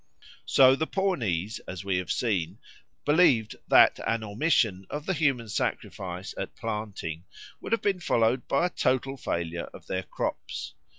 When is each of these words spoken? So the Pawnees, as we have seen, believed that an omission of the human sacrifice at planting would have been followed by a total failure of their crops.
So 0.47 0.75
the 0.75 0.87
Pawnees, 0.87 1.59
as 1.67 1.85
we 1.85 1.97
have 1.97 2.11
seen, 2.11 2.57
believed 3.05 3.55
that 3.67 3.99
an 4.07 4.23
omission 4.23 4.87
of 4.89 5.05
the 5.05 5.13
human 5.13 5.47
sacrifice 5.47 6.33
at 6.39 6.55
planting 6.55 7.25
would 7.59 7.71
have 7.71 7.83
been 7.83 7.99
followed 7.99 8.47
by 8.47 8.65
a 8.65 8.69
total 8.71 9.15
failure 9.15 9.65
of 9.75 9.85
their 9.85 10.01
crops. 10.01 10.73